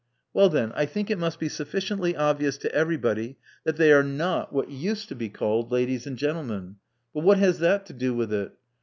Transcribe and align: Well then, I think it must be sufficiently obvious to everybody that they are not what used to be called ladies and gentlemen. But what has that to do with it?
Well 0.33 0.49
then, 0.49 0.71
I 0.73 0.87
think 0.87 1.11
it 1.11 1.19
must 1.19 1.39
be 1.39 1.47
sufficiently 1.47 2.15
obvious 2.15 2.57
to 2.57 2.73
everybody 2.73 3.37
that 3.65 3.75
they 3.75 3.91
are 3.93 4.01
not 4.01 4.51
what 4.51 4.71
used 4.71 5.09
to 5.09 5.15
be 5.15 5.29
called 5.29 5.71
ladies 5.71 6.07
and 6.07 6.17
gentlemen. 6.17 6.77
But 7.13 7.21
what 7.23 7.37
has 7.37 7.59
that 7.59 7.85
to 7.85 7.93
do 7.93 8.11
with 8.15 8.33
it? 8.33 8.51